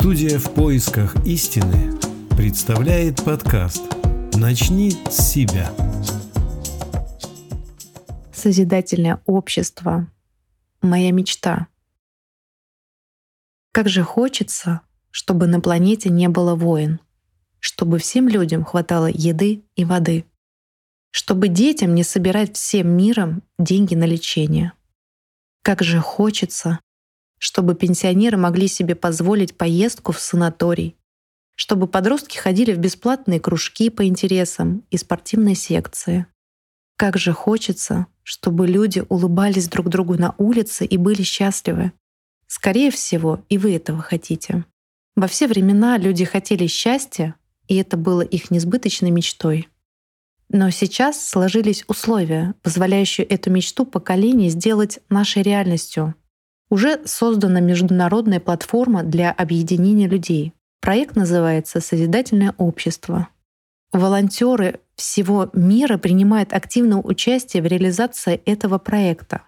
Студия 0.00 0.38
«В 0.38 0.54
поисках 0.54 1.16
истины» 1.26 1.92
представляет 2.36 3.24
подкаст 3.24 3.82
«Начни 4.34 4.92
с 4.92 5.32
себя». 5.32 5.72
Созидательное 8.32 9.20
общество— 9.26 10.08
моя 10.82 11.10
мечта. 11.10 11.66
Как 13.72 13.88
же 13.88 14.04
хочется, 14.04 14.82
чтобы 15.10 15.48
на 15.48 15.60
планете 15.60 16.10
не 16.10 16.28
было 16.28 16.54
войн, 16.54 17.00
чтобы 17.58 17.98
всем 17.98 18.28
людям 18.28 18.64
хватало 18.64 19.10
еды 19.12 19.64
и 19.74 19.84
воды, 19.84 20.24
чтобы 21.10 21.48
детям 21.48 21.96
не 21.96 22.04
собирать 22.04 22.54
всем 22.54 22.88
миром 22.96 23.42
деньги 23.58 23.96
на 23.96 24.04
лечение. 24.04 24.74
Как 25.62 25.82
же 25.82 25.98
хочется, 25.98 26.78
чтобы 27.38 27.74
пенсионеры 27.74 28.36
могли 28.36 28.68
себе 28.68 28.94
позволить 28.94 29.56
поездку 29.56 30.12
в 30.12 30.18
санаторий, 30.18 30.96
чтобы 31.54 31.86
подростки 31.86 32.36
ходили 32.36 32.72
в 32.72 32.78
бесплатные 32.78 33.40
кружки 33.40 33.90
по 33.90 34.06
интересам 34.06 34.84
и 34.90 34.96
спортивные 34.96 35.54
секции. 35.54 36.26
Как 36.96 37.16
же 37.16 37.32
хочется, 37.32 38.06
чтобы 38.24 38.66
люди 38.66 39.04
улыбались 39.08 39.68
друг 39.68 39.88
другу 39.88 40.14
на 40.14 40.34
улице 40.38 40.84
и 40.84 40.96
были 40.96 41.22
счастливы. 41.22 41.92
Скорее 42.46 42.90
всего, 42.90 43.40
и 43.48 43.58
вы 43.58 43.74
этого 43.76 44.02
хотите. 44.02 44.64
Во 45.14 45.28
все 45.28 45.46
времена 45.46 45.96
люди 45.96 46.24
хотели 46.24 46.66
счастья, 46.66 47.34
и 47.66 47.76
это 47.76 47.96
было 47.96 48.22
их 48.22 48.50
несбыточной 48.50 49.10
мечтой. 49.10 49.68
Но 50.48 50.70
сейчас 50.70 51.24
сложились 51.24 51.84
условия, 51.88 52.54
позволяющие 52.62 53.26
эту 53.26 53.50
мечту 53.50 53.84
поколений 53.84 54.48
сделать 54.48 55.00
нашей 55.08 55.42
реальностью— 55.42 56.14
уже 56.70 57.00
создана 57.04 57.60
международная 57.60 58.40
платформа 58.40 59.02
для 59.02 59.30
объединения 59.30 60.06
людей. 60.06 60.52
Проект 60.80 61.16
называется 61.16 61.80
«Созидательное 61.80 62.54
общество». 62.58 63.28
Волонтеры 63.92 64.80
всего 64.96 65.48
мира 65.54 65.96
принимают 65.96 66.52
активное 66.52 66.98
участие 66.98 67.62
в 67.62 67.66
реализации 67.66 68.42
этого 68.44 68.78
проекта. 68.78 69.42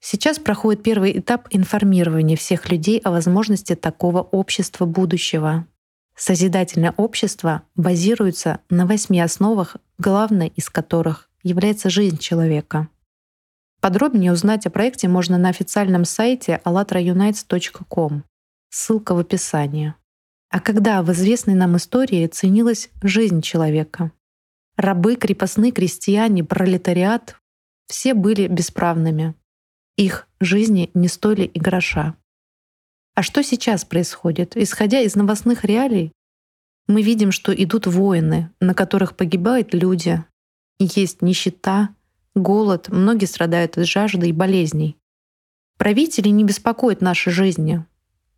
Сейчас 0.00 0.38
проходит 0.38 0.82
первый 0.82 1.18
этап 1.18 1.46
информирования 1.50 2.36
всех 2.36 2.70
людей 2.70 2.98
о 2.98 3.10
возможности 3.10 3.74
такого 3.74 4.20
общества 4.20 4.86
будущего. 4.86 5.66
Созидательное 6.16 6.94
общество 6.96 7.62
базируется 7.74 8.60
на 8.70 8.86
восьми 8.86 9.20
основах, 9.20 9.76
главной 9.98 10.52
из 10.56 10.68
которых 10.68 11.28
является 11.42 11.90
жизнь 11.90 12.18
человека— 12.18 12.88
Подробнее 13.86 14.32
узнать 14.32 14.66
о 14.66 14.70
проекте 14.70 15.06
можно 15.06 15.38
на 15.38 15.48
официальном 15.48 16.04
сайте 16.04 16.60
allatraunites.com. 16.64 18.24
Ссылка 18.68 19.14
в 19.14 19.20
описании. 19.20 19.94
А 20.50 20.58
когда 20.58 21.04
в 21.04 21.12
известной 21.12 21.54
нам 21.54 21.76
истории 21.76 22.26
ценилась 22.26 22.90
жизнь 23.00 23.42
человека? 23.42 24.10
Рабы, 24.76 25.14
крепостные, 25.14 25.70
крестьяне, 25.70 26.42
пролетариат— 26.42 27.36
все 27.86 28.14
были 28.14 28.48
бесправными. 28.48 29.36
Их 29.96 30.26
жизни 30.40 30.90
не 30.94 31.06
стоили 31.06 31.44
и 31.44 31.60
гроша. 31.60 32.16
А 33.14 33.22
что 33.22 33.44
сейчас 33.44 33.84
происходит? 33.84 34.56
Исходя 34.56 34.98
из 34.98 35.14
новостных 35.14 35.64
реалий, 35.64 36.10
мы 36.88 37.02
видим, 37.02 37.30
что 37.30 37.54
идут 37.54 37.86
войны, 37.86 38.50
на 38.58 38.74
которых 38.74 39.14
погибают 39.14 39.74
люди. 39.74 40.24
Есть 40.80 41.22
нищета, 41.22 41.95
голод, 42.36 42.88
многие 42.88 43.26
страдают 43.26 43.76
от 43.76 43.86
жажды 43.86 44.28
и 44.28 44.32
болезней. 44.32 44.96
Правители 45.78 46.28
не 46.28 46.44
беспокоят 46.44 47.00
наши 47.00 47.30
жизни, 47.30 47.84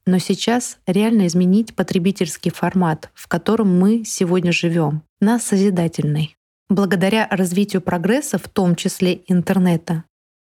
но 0.07 0.19
сейчас 0.19 0.79
реально 0.87 1.27
изменить 1.27 1.77
потребительский 1.77 2.51
формат, 2.51 3.11
в 3.15 3.29
котором 3.29 3.79
мы 3.79 4.05
сегодня 4.05 4.53
живем, 4.53 5.03
на 5.21 5.39
созидательный. 5.39 6.37
Благодаря 6.71 7.29
развитию 7.31 7.83
прогресса, 7.83 8.39
в 8.39 8.49
том 8.49 8.75
числе 8.75 9.23
интернета, 9.27 10.05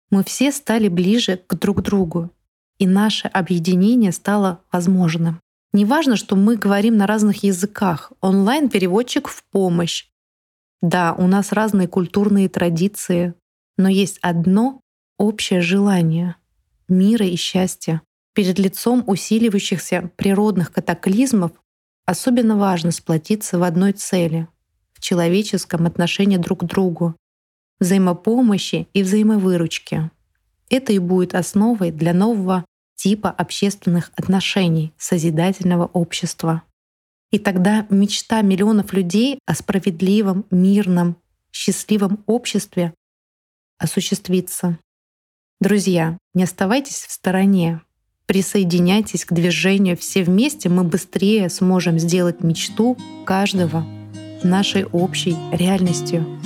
мы 0.09 0.23
все 0.23 0.51
стали 0.51 0.87
ближе 0.87 1.37
к 1.47 1.55
друг 1.55 1.81
другу, 1.81 2.31
и 2.77 2.87
наше 2.87 3.27
объединение 3.27 4.11
стало 4.11 4.61
возможным. 4.71 5.39
Неважно, 5.73 6.17
что 6.17 6.35
мы 6.35 6.57
говорим 6.57 6.97
на 6.97 7.07
разных 7.07 7.43
языках, 7.43 8.11
онлайн-переводчик 8.19 9.29
в 9.29 9.43
помощь, 9.51 10.07
да, 10.81 11.13
у 11.13 11.27
нас 11.27 11.51
разные 11.51 11.87
культурные 11.87 12.49
традиции, 12.49 13.35
но 13.77 13.87
есть 13.87 14.17
одно 14.21 14.81
общее 15.17 15.61
желание— 15.61 16.35
мира 16.87 17.25
и 17.25 17.35
счастья. 17.35 18.01
Перед 18.33 18.57
лицом 18.57 19.03
усиливающихся 19.05 20.09
природных 20.15 20.71
катаклизмов 20.71 21.51
особенно 22.05 22.57
важно 22.57 22.91
сплотиться 22.91 23.59
в 23.59 23.63
одной 23.63 23.93
цели— 23.93 24.47
в 24.93 25.01
человеческом 25.01 25.85
отношении 25.85 26.37
друг 26.37 26.61
к 26.61 26.63
другу, 26.65 27.15
взаимопомощи 27.79 28.87
и 28.93 29.03
взаимовыручки. 29.03 30.11
Это 30.69 30.93
и 30.93 30.99
будет 30.99 31.35
основой 31.35 31.91
для 31.91 32.13
нового 32.13 32.65
типа 32.95 33.29
общественных 33.29 34.11
отношений 34.15 34.93
созидательного 34.97 35.85
общества. 35.85 36.63
И 37.31 37.39
тогда 37.39 37.87
мечта 37.89 38.41
миллионов 38.41 38.93
людей 38.93 39.39
о 39.45 39.55
справедливом, 39.55 40.45
мирном, 40.51 41.15
счастливом 41.51 42.23
обществе 42.27 42.93
осуществится. 43.77 44.77
Друзья, 45.59 46.17
не 46.33 46.43
оставайтесь 46.43 47.05
в 47.05 47.11
стороне. 47.11 47.81
Присоединяйтесь 48.25 49.25
к 49.25 49.33
движению. 49.33 49.97
Все 49.97 50.23
вместе 50.23 50.69
мы 50.69 50.83
быстрее 50.83 51.49
сможем 51.49 51.99
сделать 51.99 52.41
мечту 52.43 52.97
каждого 53.25 53.85
нашей 54.43 54.85
общей 54.85 55.35
реальностью. 55.51 56.40